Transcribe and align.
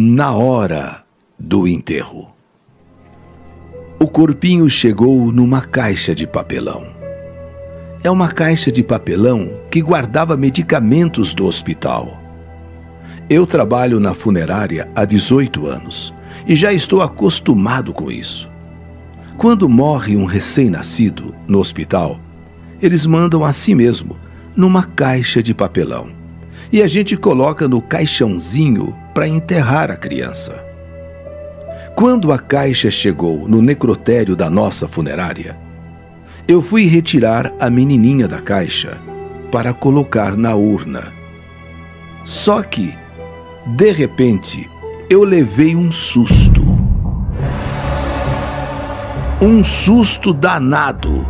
na 0.00 0.30
hora 0.30 1.02
do 1.36 1.66
enterro. 1.66 2.30
O 3.98 4.06
corpinho 4.06 4.70
chegou 4.70 5.32
numa 5.32 5.60
caixa 5.60 6.14
de 6.14 6.24
papelão. 6.24 6.86
É 8.04 8.08
uma 8.08 8.28
caixa 8.28 8.70
de 8.70 8.84
papelão 8.84 9.50
que 9.68 9.82
guardava 9.82 10.36
medicamentos 10.36 11.34
do 11.34 11.46
hospital. 11.46 12.16
Eu 13.28 13.44
trabalho 13.44 13.98
na 13.98 14.14
funerária 14.14 14.88
há 14.94 15.04
18 15.04 15.66
anos 15.66 16.14
e 16.46 16.54
já 16.54 16.72
estou 16.72 17.02
acostumado 17.02 17.92
com 17.92 18.08
isso. 18.08 18.48
Quando 19.36 19.68
morre 19.68 20.16
um 20.16 20.26
recém-nascido 20.26 21.34
no 21.48 21.58
hospital, 21.58 22.20
eles 22.80 23.04
mandam 23.04 23.44
a 23.44 23.52
si 23.52 23.74
mesmo 23.74 24.16
numa 24.54 24.84
caixa 24.84 25.42
de 25.42 25.52
papelão 25.52 26.16
e 26.72 26.82
a 26.82 26.86
gente 26.86 27.16
coloca 27.16 27.66
no 27.66 27.80
caixãozinho 27.80 28.94
para 29.18 29.26
enterrar 29.26 29.90
a 29.90 29.96
criança. 29.96 30.64
Quando 31.96 32.30
a 32.30 32.38
caixa 32.38 32.88
chegou 32.88 33.48
no 33.48 33.60
necrotério 33.60 34.36
da 34.36 34.48
nossa 34.48 34.86
funerária, 34.86 35.56
eu 36.46 36.62
fui 36.62 36.86
retirar 36.86 37.52
a 37.58 37.68
menininha 37.68 38.28
da 38.28 38.40
caixa 38.40 38.96
para 39.50 39.74
colocar 39.74 40.36
na 40.36 40.54
urna. 40.54 41.12
Só 42.24 42.62
que, 42.62 42.96
de 43.66 43.90
repente, 43.90 44.70
eu 45.10 45.24
levei 45.24 45.74
um 45.74 45.90
susto. 45.90 46.62
Um 49.42 49.64
susto 49.64 50.32
danado. 50.32 51.26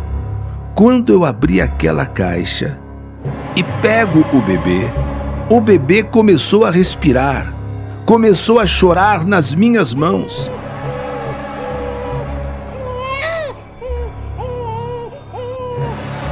Quando 0.75 1.11
eu 1.11 1.25
abri 1.25 1.59
aquela 1.59 2.05
caixa 2.05 2.79
e 3.55 3.63
pego 3.81 4.19
o 4.31 4.41
bebê, 4.41 4.81
o 5.49 5.59
bebê 5.59 6.03
começou 6.03 6.65
a 6.65 6.69
respirar, 6.69 7.57
começou 8.09 8.59
a 8.59 8.65
chorar 8.65 9.23
nas 9.23 9.53
minhas 9.53 9.93
mãos. 9.93 10.49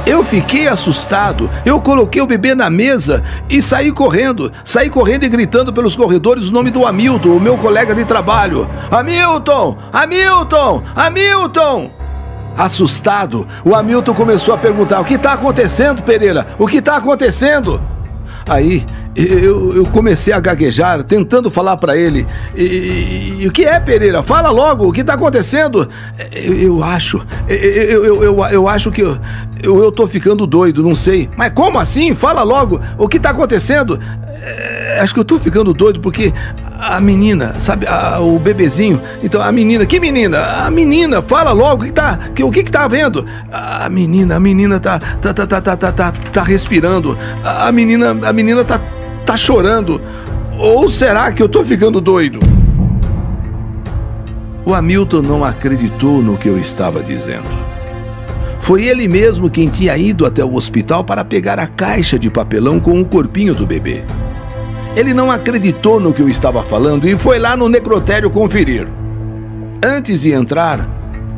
Eu 0.04 0.24
fiquei 0.24 0.66
assustado. 0.66 1.48
Eu 1.64 1.80
coloquei 1.80 2.20
o 2.20 2.26
bebê 2.26 2.52
na 2.52 2.68
mesa 2.68 3.22
e 3.48 3.62
saí 3.62 3.92
correndo. 3.92 4.50
Saí 4.64 4.90
correndo 4.90 5.22
e 5.22 5.28
gritando 5.28 5.72
pelos 5.72 5.94
corredores 5.94 6.48
o 6.48 6.52
nome 6.52 6.72
do 6.72 6.84
Hamilton, 6.84 7.28
o 7.28 7.40
meu 7.40 7.56
colega 7.56 7.94
de 7.94 8.04
trabalho. 8.04 8.68
Hamilton! 8.90 9.78
Hamilton! 9.92 10.82
Hamilton! 10.96 11.90
Assustado, 12.56 13.46
o 13.64 13.72
Hamilton 13.72 14.14
começou 14.14 14.52
a 14.52 14.58
perguntar: 14.58 14.98
O 14.98 15.04
que 15.04 15.14
está 15.14 15.34
acontecendo, 15.34 16.02
Pereira? 16.02 16.48
O 16.58 16.66
que 16.66 16.78
está 16.78 16.96
acontecendo? 16.96 17.80
Aí 18.48 18.84
eu, 19.14 19.74
eu, 19.74 19.84
comecei 19.86 20.32
a 20.32 20.40
gaguejar, 20.40 21.02
tentando 21.02 21.50
falar 21.50 21.76
para 21.76 21.96
ele. 21.96 22.26
E, 22.56 23.44
o 23.46 23.52
que 23.52 23.64
é, 23.64 23.78
Pereira? 23.80 24.22
Fala 24.22 24.48
logo, 24.50 24.88
o 24.88 24.92
que 24.92 25.04
tá 25.04 25.14
acontecendo? 25.14 25.88
Eu, 26.32 26.54
eu 26.54 26.84
acho, 26.84 27.24
eu, 27.48 28.04
eu, 28.04 28.22
eu, 28.22 28.44
eu, 28.46 28.68
acho 28.68 28.90
que 28.90 29.02
eu, 29.02 29.18
eu, 29.62 29.82
eu 29.82 29.92
tô 29.92 30.06
ficando 30.06 30.46
doido, 30.46 30.82
não 30.82 30.94
sei. 30.94 31.28
Mas 31.36 31.52
como 31.52 31.78
assim? 31.78 32.14
Fala 32.14 32.42
logo, 32.42 32.80
o 32.96 33.08
que 33.08 33.18
tá 33.18 33.30
acontecendo? 33.30 33.98
É, 34.98 35.00
acho 35.00 35.14
que 35.14 35.20
eu 35.20 35.24
tô 35.24 35.38
ficando 35.38 35.72
doido 35.72 36.00
porque 36.00 36.34
a 36.76 37.00
menina, 37.00 37.54
sabe, 37.56 37.86
a, 37.86 38.18
o 38.18 38.36
bebezinho. 38.36 39.00
Então, 39.22 39.40
a 39.40 39.52
menina, 39.52 39.86
que 39.86 40.00
menina? 40.00 40.66
A 40.66 40.70
menina, 40.72 41.22
fala 41.22 41.52
logo, 41.52 41.84
que 41.84 41.92
tá, 41.92 42.18
que, 42.34 42.42
o 42.42 42.50
que 42.50 42.64
que 42.64 42.70
tá 42.70 42.88
vendo? 42.88 43.24
A 43.52 43.88
menina, 43.88 44.34
a 44.34 44.40
menina 44.40 44.80
tá, 44.80 44.98
tá, 44.98 45.32
tá, 45.32 45.46
tá, 45.46 45.60
tá, 45.60 45.76
tá, 45.76 45.92
tá, 45.92 46.12
tá 46.12 46.42
respirando. 46.42 47.16
A 47.44 47.70
menina, 47.70 48.10
a 48.10 48.32
menina 48.32 48.64
tá, 48.64 48.80
tá 49.24 49.36
chorando. 49.36 50.00
Ou 50.58 50.88
será 50.88 51.30
que 51.30 51.40
eu 51.40 51.48
tô 51.48 51.64
ficando 51.64 52.00
doido? 52.00 52.40
O 54.64 54.74
Hamilton 54.74 55.22
não 55.22 55.44
acreditou 55.44 56.20
no 56.20 56.36
que 56.36 56.48
eu 56.48 56.58
estava 56.58 57.04
dizendo. 57.04 57.48
Foi 58.60 58.84
ele 58.84 59.06
mesmo 59.06 59.48
quem 59.48 59.68
tinha 59.68 59.96
ido 59.96 60.26
até 60.26 60.44
o 60.44 60.54
hospital 60.54 61.04
para 61.04 61.24
pegar 61.24 61.60
a 61.60 61.68
caixa 61.68 62.18
de 62.18 62.28
papelão 62.28 62.80
com 62.80 63.00
o 63.00 63.04
corpinho 63.04 63.54
do 63.54 63.64
bebê. 63.64 64.02
Ele 64.98 65.14
não 65.14 65.30
acreditou 65.30 66.00
no 66.00 66.12
que 66.12 66.20
eu 66.20 66.28
estava 66.28 66.60
falando 66.60 67.08
e 67.08 67.16
foi 67.16 67.38
lá 67.38 67.56
no 67.56 67.68
necrotério 67.68 68.28
conferir. 68.28 68.88
Antes 69.80 70.22
de 70.22 70.32
entrar, 70.32 70.88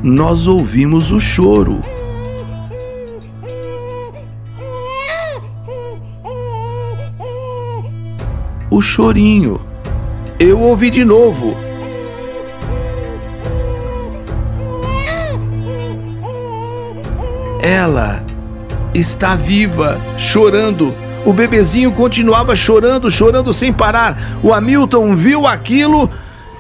nós 0.03 0.47
ouvimos 0.47 1.10
o 1.10 1.21
choro. 1.21 1.82
O 8.70 8.81
chorinho. 8.81 9.60
Eu 10.38 10.59
ouvi 10.59 10.88
de 10.88 11.04
novo. 11.04 11.54
Ela 17.62 18.25
está 18.94 19.37
viva, 19.37 20.00
chorando 20.16 20.94
o 21.25 21.32
bebezinho 21.32 21.92
continuava 21.92 22.56
chorando, 22.56 23.10
chorando 23.10 23.53
sem 23.53 23.72
parar. 23.72 24.38
O 24.42 24.53
Hamilton 24.53 25.14
viu 25.14 25.47
aquilo 25.47 26.10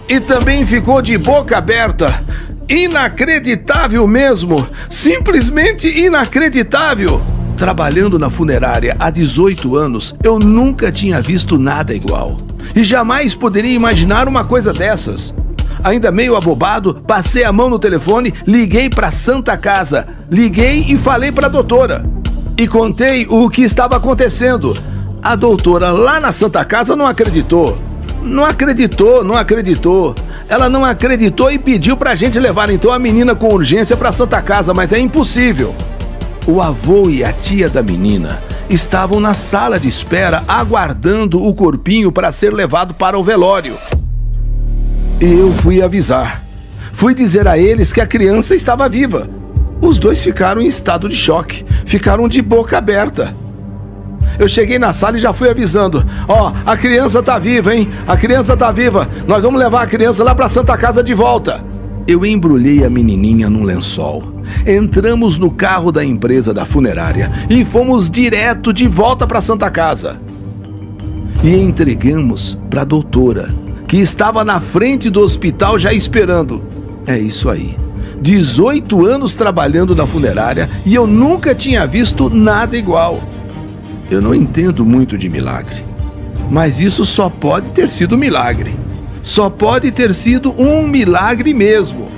e 0.08 0.20
também 0.20 0.66
ficou 0.66 1.00
de 1.00 1.16
boca 1.16 1.56
aberta. 1.56 2.22
Inacreditável 2.68 4.06
mesmo! 4.06 4.66
Simplesmente 4.88 5.88
inacreditável! 5.88 7.20
Trabalhando 7.56 8.18
na 8.18 8.30
funerária 8.30 8.96
há 8.98 9.10
18 9.10 9.76
anos, 9.76 10.14
eu 10.22 10.38
nunca 10.38 10.90
tinha 10.90 11.20
visto 11.20 11.58
nada 11.58 11.94
igual. 11.94 12.38
E 12.74 12.84
jamais 12.84 13.34
poderia 13.34 13.74
imaginar 13.74 14.28
uma 14.28 14.44
coisa 14.44 14.72
dessas. 14.72 15.34
Ainda 15.82 16.12
meio 16.12 16.36
abobado, 16.36 17.02
passei 17.06 17.44
a 17.44 17.52
mão 17.52 17.68
no 17.68 17.78
telefone, 17.78 18.34
liguei 18.46 18.88
para 18.88 19.10
Santa 19.10 19.56
Casa, 19.56 20.06
liguei 20.30 20.84
e 20.88 20.96
falei 20.96 21.32
para 21.32 21.46
a 21.46 21.50
doutora 21.50 22.19
e 22.60 22.68
contei 22.68 23.26
o 23.26 23.48
que 23.48 23.62
estava 23.62 23.96
acontecendo. 23.96 24.76
A 25.22 25.34
doutora 25.34 25.90
lá 25.92 26.20
na 26.20 26.30
Santa 26.30 26.62
Casa 26.62 26.94
não 26.94 27.06
acreditou. 27.06 27.78
Não 28.22 28.44
acreditou, 28.44 29.24
não 29.24 29.34
acreditou. 29.34 30.14
Ela 30.46 30.68
não 30.68 30.84
acreditou 30.84 31.50
e 31.50 31.58
pediu 31.58 31.96
pra 31.96 32.14
gente 32.14 32.38
levar 32.38 32.68
então 32.68 32.92
a 32.92 32.98
menina 32.98 33.34
com 33.34 33.48
urgência 33.48 33.96
pra 33.96 34.12
Santa 34.12 34.42
Casa, 34.42 34.74
mas 34.74 34.92
é 34.92 34.98
impossível. 34.98 35.74
O 36.46 36.60
avô 36.60 37.08
e 37.08 37.24
a 37.24 37.32
tia 37.32 37.66
da 37.70 37.82
menina 37.82 38.42
estavam 38.68 39.20
na 39.20 39.32
sala 39.32 39.80
de 39.80 39.88
espera 39.88 40.44
aguardando 40.46 41.42
o 41.42 41.54
corpinho 41.54 42.12
para 42.12 42.30
ser 42.30 42.52
levado 42.52 42.92
para 42.92 43.18
o 43.18 43.24
velório. 43.24 43.78
Eu 45.18 45.50
fui 45.50 45.80
avisar. 45.80 46.44
Fui 46.92 47.14
dizer 47.14 47.48
a 47.48 47.56
eles 47.56 47.90
que 47.90 48.02
a 48.02 48.06
criança 48.06 48.54
estava 48.54 48.86
viva. 48.86 49.39
Os 49.80 49.98
dois 49.98 50.20
ficaram 50.20 50.60
em 50.60 50.66
estado 50.66 51.08
de 51.08 51.16
choque, 51.16 51.64
ficaram 51.86 52.28
de 52.28 52.42
boca 52.42 52.76
aberta. 52.76 53.34
Eu 54.38 54.48
cheguei 54.48 54.78
na 54.78 54.92
sala 54.92 55.16
e 55.16 55.20
já 55.20 55.32
fui 55.32 55.48
avisando: 55.48 56.04
Ó, 56.28 56.50
oh, 56.50 56.70
a 56.70 56.76
criança 56.76 57.22
tá 57.22 57.38
viva, 57.38 57.74
hein? 57.74 57.88
A 58.06 58.16
criança 58.16 58.56
tá 58.56 58.70
viva. 58.70 59.08
Nós 59.26 59.42
vamos 59.42 59.60
levar 59.60 59.82
a 59.82 59.86
criança 59.86 60.22
lá 60.22 60.34
pra 60.34 60.48
Santa 60.48 60.76
Casa 60.76 61.02
de 61.02 61.14
volta. 61.14 61.62
Eu 62.06 62.24
embrulhei 62.24 62.84
a 62.84 62.90
menininha 62.90 63.48
num 63.48 63.64
lençol. 63.64 64.22
Entramos 64.66 65.38
no 65.38 65.50
carro 65.50 65.92
da 65.92 66.04
empresa 66.04 66.52
da 66.52 66.64
funerária 66.64 67.30
e 67.48 67.64
fomos 67.64 68.10
direto 68.10 68.72
de 68.72 68.88
volta 68.88 69.26
para 69.26 69.40
Santa 69.40 69.70
Casa. 69.70 70.20
E 71.42 71.54
entregamos 71.54 72.58
para 72.68 72.82
a 72.82 72.84
doutora, 72.84 73.54
que 73.86 73.98
estava 73.98 74.44
na 74.44 74.60
frente 74.60 75.08
do 75.08 75.20
hospital 75.20 75.78
já 75.78 75.92
esperando. 75.92 76.62
É 77.06 77.18
isso 77.18 77.48
aí. 77.48 77.76
18 78.20 79.06
anos 79.06 79.34
trabalhando 79.34 79.96
na 79.96 80.06
funerária 80.06 80.68
e 80.84 80.94
eu 80.94 81.06
nunca 81.06 81.54
tinha 81.54 81.86
visto 81.86 82.28
nada 82.28 82.76
igual. 82.76 83.22
Eu 84.10 84.20
não 84.20 84.34
entendo 84.34 84.84
muito 84.84 85.16
de 85.16 85.28
milagre, 85.28 85.84
mas 86.50 86.80
isso 86.80 87.04
só 87.04 87.30
pode 87.30 87.70
ter 87.70 87.88
sido 87.88 88.18
milagre. 88.18 88.76
Só 89.22 89.48
pode 89.48 89.90
ter 89.90 90.12
sido 90.14 90.50
um 90.58 90.86
milagre 90.86 91.54
mesmo. 91.54 92.10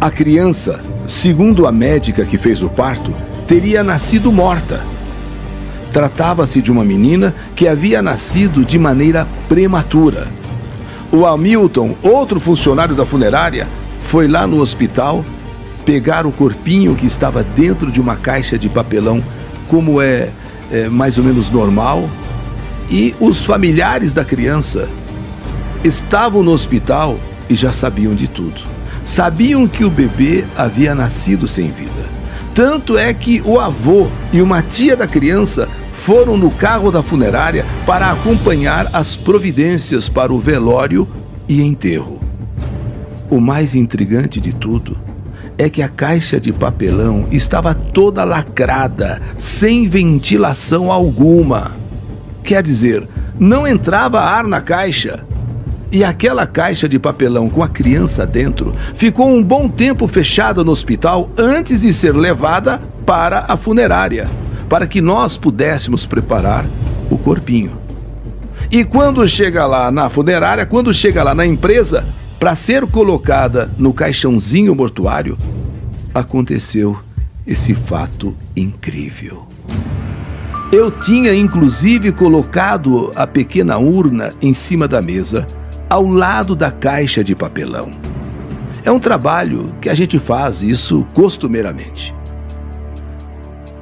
A 0.00 0.10
criança, 0.10 0.80
segundo 1.06 1.66
a 1.66 1.72
médica 1.72 2.24
que 2.24 2.38
fez 2.38 2.62
o 2.62 2.68
parto, 2.68 3.14
teria 3.46 3.82
nascido 3.82 4.32
morta. 4.32 4.80
Tratava-se 5.92 6.60
de 6.60 6.72
uma 6.72 6.84
menina 6.84 7.34
que 7.54 7.68
havia 7.68 8.02
nascido 8.02 8.64
de 8.64 8.78
maneira 8.78 9.26
prematura. 9.48 10.26
O 11.12 11.24
Hamilton, 11.24 11.94
outro 12.02 12.40
funcionário 12.40 12.94
da 12.94 13.06
funerária, 13.06 13.68
foi 14.04 14.28
lá 14.28 14.46
no 14.46 14.60
hospital 14.60 15.24
pegar 15.84 16.26
o 16.26 16.32
corpinho 16.32 16.94
que 16.94 17.06
estava 17.06 17.42
dentro 17.42 17.90
de 17.90 18.00
uma 18.00 18.16
caixa 18.16 18.58
de 18.58 18.68
papelão, 18.68 19.22
como 19.68 20.00
é, 20.00 20.30
é 20.70 20.88
mais 20.88 21.18
ou 21.18 21.24
menos 21.24 21.50
normal, 21.50 22.08
e 22.90 23.14
os 23.20 23.44
familiares 23.44 24.12
da 24.12 24.24
criança 24.24 24.88
estavam 25.82 26.42
no 26.42 26.52
hospital 26.52 27.18
e 27.48 27.54
já 27.54 27.72
sabiam 27.72 28.14
de 28.14 28.26
tudo. 28.26 28.60
Sabiam 29.02 29.68
que 29.68 29.84
o 29.84 29.90
bebê 29.90 30.44
havia 30.56 30.94
nascido 30.94 31.46
sem 31.46 31.70
vida. 31.70 32.08
Tanto 32.54 32.96
é 32.96 33.12
que 33.12 33.42
o 33.44 33.60
avô 33.60 34.08
e 34.32 34.40
uma 34.40 34.62
tia 34.62 34.96
da 34.96 35.06
criança 35.06 35.68
foram 35.92 36.36
no 36.36 36.50
carro 36.50 36.90
da 36.90 37.02
funerária 37.02 37.66
para 37.84 38.10
acompanhar 38.10 38.88
as 38.92 39.16
providências 39.16 40.08
para 40.08 40.32
o 40.32 40.38
velório 40.38 41.06
e 41.48 41.60
enterro. 41.60 42.23
O 43.34 43.40
mais 43.40 43.74
intrigante 43.74 44.40
de 44.40 44.52
tudo 44.52 44.96
é 45.58 45.68
que 45.68 45.82
a 45.82 45.88
caixa 45.88 46.38
de 46.38 46.52
papelão 46.52 47.26
estava 47.32 47.74
toda 47.74 48.22
lacrada, 48.22 49.20
sem 49.36 49.88
ventilação 49.88 50.92
alguma. 50.92 51.72
Quer 52.44 52.62
dizer, 52.62 53.08
não 53.36 53.66
entrava 53.66 54.20
ar 54.20 54.44
na 54.44 54.60
caixa. 54.60 55.24
E 55.90 56.04
aquela 56.04 56.46
caixa 56.46 56.88
de 56.88 56.96
papelão 56.96 57.50
com 57.50 57.60
a 57.60 57.68
criança 57.68 58.24
dentro 58.24 58.72
ficou 58.94 59.28
um 59.28 59.42
bom 59.42 59.68
tempo 59.68 60.06
fechada 60.06 60.62
no 60.62 60.70
hospital 60.70 61.28
antes 61.36 61.80
de 61.80 61.92
ser 61.92 62.14
levada 62.14 62.80
para 63.04 63.46
a 63.48 63.56
funerária, 63.56 64.30
para 64.68 64.86
que 64.86 65.00
nós 65.00 65.36
pudéssemos 65.36 66.06
preparar 66.06 66.66
o 67.10 67.18
corpinho. 67.18 67.72
E 68.70 68.84
quando 68.84 69.26
chega 69.26 69.66
lá 69.66 69.90
na 69.90 70.08
funerária, 70.08 70.64
quando 70.64 70.94
chega 70.94 71.24
lá 71.24 71.34
na 71.34 71.44
empresa, 71.44 72.04
para 72.44 72.54
ser 72.54 72.86
colocada 72.86 73.70
no 73.78 73.90
caixãozinho 73.94 74.74
mortuário, 74.74 75.38
aconteceu 76.12 77.00
esse 77.46 77.72
fato 77.72 78.36
incrível. 78.54 79.46
Eu 80.70 80.90
tinha 80.90 81.34
inclusive 81.34 82.12
colocado 82.12 83.10
a 83.16 83.26
pequena 83.26 83.78
urna 83.78 84.34
em 84.42 84.52
cima 84.52 84.86
da 84.86 85.00
mesa 85.00 85.46
ao 85.88 86.06
lado 86.06 86.54
da 86.54 86.70
caixa 86.70 87.24
de 87.24 87.34
papelão. 87.34 87.90
É 88.84 88.92
um 88.92 89.00
trabalho 89.00 89.74
que 89.80 89.88
a 89.88 89.94
gente 89.94 90.18
faz 90.18 90.62
isso 90.62 91.06
costumeiramente. 91.14 92.14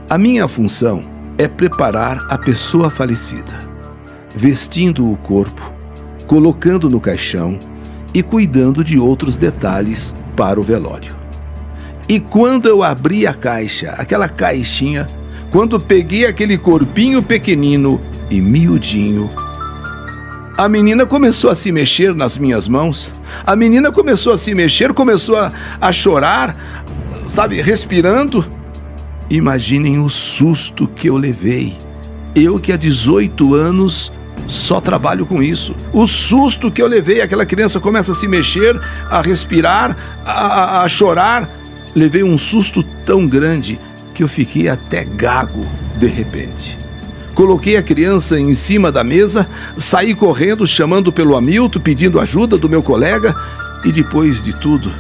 A 0.09 0.17
minha 0.17 0.47
função 0.47 1.03
é 1.37 1.49
preparar 1.49 2.25
a 2.29 2.39
pessoa 2.39 2.91
falecida, 2.91 3.59
vestindo 4.33 5.11
o 5.11 5.17
corpo, 5.17 5.69
colocando 6.29 6.89
no 6.89 7.01
caixão 7.01 7.59
e 8.15 8.23
cuidando 8.23 8.85
de 8.85 8.99
outros 8.99 9.37
detalhes 9.37 10.15
para 10.37 10.61
o 10.61 10.63
velório. 10.63 11.15
E 12.09 12.21
quando 12.21 12.69
eu 12.69 12.83
abri 12.83 13.27
a 13.27 13.35
caixa, 13.35 13.95
aquela 13.97 14.29
caixinha, 14.29 15.07
quando 15.51 15.79
peguei 15.79 16.27
aquele 16.27 16.59
corpinho 16.59 17.23
pequenino 17.23 18.01
e 18.31 18.41
miudinho, 18.41 19.31
a 20.57 20.69
menina 20.69 21.07
começou 21.07 21.51
a 21.51 21.55
se 21.55 21.73
mexer 21.73 22.15
nas 22.15 22.37
minhas 22.37 22.69
mãos. 22.69 23.11
A 23.47 23.57
menina 23.57 23.91
começou 23.91 24.33
a 24.33 24.37
se 24.37 24.55
mexer, 24.55 24.93
começou 24.93 25.37
a, 25.37 25.51
a 25.81 25.91
chorar, 25.93 26.55
sabe, 27.27 27.61
respirando. 27.63 28.45
Imaginem 29.31 29.99
o 29.99 30.11
susto 30.11 30.87
que 30.87 31.09
eu 31.09 31.17
levei. 31.17 31.79
Eu 32.35 32.59
que 32.59 32.73
há 32.73 32.77
18 32.77 33.55
anos 33.55 34.13
só 34.53 34.81
trabalho 34.81 35.27
com 35.27 35.43
isso. 35.43 35.75
O 35.93 36.07
susto 36.07 36.71
que 36.71 36.81
eu 36.81 36.87
levei, 36.87 37.21
aquela 37.21 37.47
criança 37.47 37.81
começa 37.81 38.13
a 38.13 38.15
se 38.15 38.29
mexer, 38.29 38.81
a 39.11 39.21
respirar, 39.21 39.97
a, 40.25 40.83
a, 40.83 40.89
chorar. 40.89 41.49
Levei 41.95 42.23
um 42.23 42.39
susto 42.39 42.83
tão 43.05 43.27
grande 43.27 43.79
que 44.15 44.23
eu 44.23 44.29
fiquei 44.29 44.69
até 44.69 45.05
gago 45.05 45.67
de 45.97 46.07
repente. 46.07 46.79
Coloquei 47.35 47.77
a 47.77 47.83
criança 47.83 48.39
em 48.39 48.53
cima 48.53 48.93
da 48.93 49.03
mesa, 49.03 49.49
saí 49.79 50.15
correndo, 50.15 50.67
chamando 50.67 51.11
pelo 51.11 51.35
Hamilton, 51.35 51.81
pedindo 51.81 52.21
ajuda 52.21 52.59
do 52.59 52.69
meu 52.69 52.83
colega, 52.83 53.35
e 53.85 53.91
depois 53.91 54.43
de 54.43 54.53
tudo, 54.53 54.93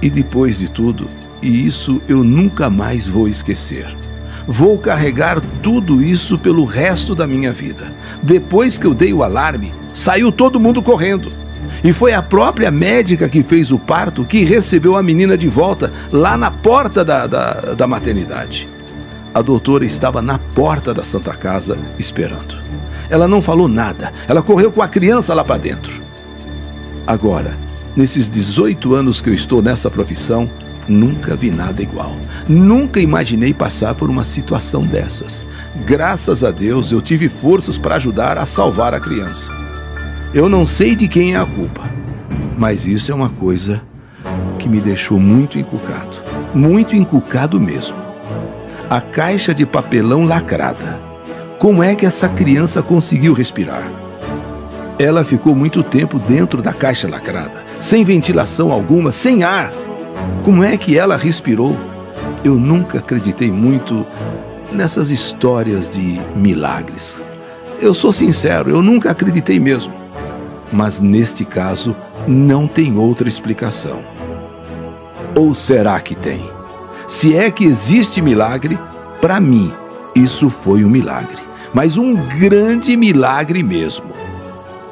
e 0.00 0.08
depois 0.08 0.58
de 0.58 0.70
tudo, 0.70 1.08
e 1.42 1.66
isso 1.66 2.00
eu 2.08 2.22
nunca 2.22 2.70
mais 2.70 3.06
vou 3.08 3.28
esquecer. 3.28 4.05
Vou 4.46 4.78
carregar 4.78 5.40
tudo 5.62 6.02
isso 6.02 6.38
pelo 6.38 6.64
resto 6.64 7.14
da 7.14 7.26
minha 7.26 7.52
vida. 7.52 7.92
Depois 8.22 8.78
que 8.78 8.86
eu 8.86 8.94
dei 8.94 9.12
o 9.12 9.22
alarme, 9.22 9.74
saiu 9.92 10.30
todo 10.30 10.60
mundo 10.60 10.82
correndo. 10.82 11.32
E 11.82 11.92
foi 11.92 12.12
a 12.12 12.22
própria 12.22 12.70
médica 12.70 13.28
que 13.28 13.42
fez 13.42 13.72
o 13.72 13.78
parto 13.78 14.24
que 14.24 14.44
recebeu 14.44 14.96
a 14.96 15.02
menina 15.02 15.36
de 15.36 15.48
volta 15.48 15.92
lá 16.12 16.36
na 16.36 16.50
porta 16.50 17.04
da, 17.04 17.26
da, 17.26 17.52
da 17.74 17.86
maternidade 17.86 18.68
a 19.36 19.42
doutora 19.42 19.84
estava 19.84 20.22
na 20.22 20.38
porta 20.38 20.94
da 20.94 21.04
Santa 21.04 21.34
Casa 21.34 21.78
esperando. 21.98 22.56
Ela 23.10 23.28
não 23.28 23.42
falou 23.42 23.68
nada, 23.68 24.10
ela 24.26 24.40
correu 24.40 24.72
com 24.72 24.80
a 24.80 24.88
criança 24.88 25.34
lá 25.34 25.44
para 25.44 25.58
dentro. 25.58 26.00
Agora, 27.06 27.54
nesses 27.94 28.30
18 28.30 28.94
anos 28.94 29.20
que 29.20 29.28
eu 29.28 29.34
estou 29.34 29.60
nessa 29.60 29.90
profissão, 29.90 30.50
nunca 30.88 31.34
vi 31.36 31.50
nada 31.50 31.82
igual. 31.82 32.16
Nunca 32.48 33.00
imaginei 33.00 33.52
passar 33.52 33.94
por 33.94 34.10
uma 34.10 34.24
situação 34.24 34.82
dessas. 34.82 35.44
Graças 35.84 36.42
a 36.42 36.50
Deus 36.50 36.92
eu 36.92 37.00
tive 37.00 37.28
forças 37.28 37.78
para 37.78 37.96
ajudar 37.96 38.38
a 38.38 38.46
salvar 38.46 38.94
a 38.94 39.00
criança. 39.00 39.50
Eu 40.34 40.48
não 40.48 40.64
sei 40.64 40.94
de 40.94 41.08
quem 41.08 41.34
é 41.34 41.38
a 41.38 41.46
culpa, 41.46 41.82
mas 42.56 42.86
isso 42.86 43.10
é 43.10 43.14
uma 43.14 43.30
coisa 43.30 43.82
que 44.58 44.68
me 44.68 44.80
deixou 44.80 45.18
muito 45.18 45.58
encucado. 45.58 46.22
Muito 46.54 46.96
encucado 46.96 47.60
mesmo 47.60 48.06
a 48.88 49.00
caixa 49.00 49.52
de 49.52 49.66
papelão 49.66 50.24
lacrada. 50.24 51.00
Como 51.58 51.82
é 51.82 51.94
que 51.94 52.06
essa 52.06 52.28
criança 52.28 52.82
conseguiu 52.82 53.32
respirar? 53.32 53.90
Ela 54.98 55.24
ficou 55.24 55.54
muito 55.54 55.82
tempo 55.82 56.18
dentro 56.18 56.62
da 56.62 56.72
caixa 56.72 57.08
lacrada, 57.08 57.64
sem 57.80 58.04
ventilação 58.04 58.70
alguma, 58.70 59.10
sem 59.10 59.42
ar. 59.42 59.72
Como 60.44 60.62
é 60.62 60.76
que 60.76 60.98
ela 60.98 61.16
respirou? 61.16 61.76
Eu 62.44 62.54
nunca 62.54 62.98
acreditei 62.98 63.50
muito 63.50 64.06
nessas 64.72 65.10
histórias 65.10 65.88
de 65.88 66.20
milagres. 66.34 67.20
Eu 67.80 67.92
sou 67.94 68.12
sincero, 68.12 68.70
eu 68.70 68.82
nunca 68.82 69.10
acreditei 69.10 69.58
mesmo. 69.58 69.92
Mas 70.72 71.00
neste 71.00 71.44
caso, 71.44 71.94
não 72.26 72.66
tem 72.66 72.96
outra 72.96 73.28
explicação. 73.28 74.00
Ou 75.34 75.54
será 75.54 76.00
que 76.00 76.14
tem? 76.14 76.48
Se 77.06 77.36
é 77.36 77.50
que 77.50 77.64
existe 77.64 78.20
milagre, 78.22 78.78
para 79.20 79.40
mim, 79.40 79.72
isso 80.14 80.48
foi 80.48 80.84
um 80.84 80.90
milagre. 80.90 81.42
Mas 81.74 81.96
um 81.96 82.14
grande 82.14 82.96
milagre 82.96 83.62
mesmo. 83.62 84.06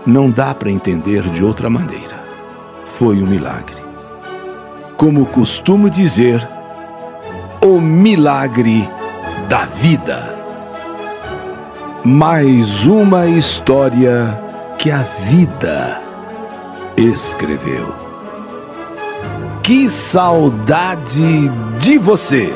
Não 0.06 0.30
dá 0.30 0.54
para 0.54 0.70
entender 0.70 1.22
de 1.30 1.42
outra 1.42 1.70
maneira. 1.70 2.22
Foi 2.86 3.22
um 3.22 3.26
milagre. 3.26 3.83
Como 4.96 5.26
costumo 5.26 5.90
dizer, 5.90 6.46
o 7.60 7.80
milagre 7.80 8.88
da 9.48 9.64
vida. 9.66 10.38
Mais 12.04 12.86
uma 12.86 13.26
história 13.26 14.38
que 14.78 14.90
a 14.90 15.02
vida 15.02 16.00
escreveu. 16.96 17.94
Que 19.62 19.90
saudade 19.90 21.48
de 21.80 21.98
você! 21.98 22.52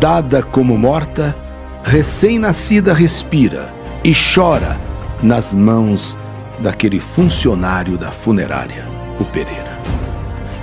Dada 0.00 0.42
como 0.42 0.76
morta, 0.76 1.36
recém-nascida 1.84 2.92
respira 2.92 3.72
e 4.02 4.12
chora 4.12 4.76
nas 5.22 5.54
mãos 5.54 6.18
daquele 6.62 7.00
funcionário 7.00 7.98
da 7.98 8.10
funerária, 8.10 8.86
o 9.20 9.24
Pereira. 9.24 9.78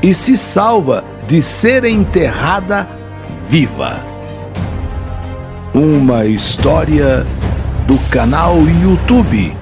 E 0.02 0.14
se 0.14 0.38
salva 0.38 1.04
de 1.28 1.42
ser 1.42 1.84
enterrada 1.86 2.88
viva. 3.48 4.00
Uma 5.74 6.26
história 6.26 7.26
do 7.86 7.98
canal 8.10 8.56
YouTube 8.82 9.56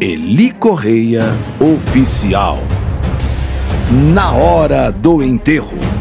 Eli 0.00 0.50
Correia 0.50 1.32
Oficial. 1.60 2.58
Na 4.12 4.32
hora 4.32 4.90
do 4.90 5.22
enterro. 5.22 5.93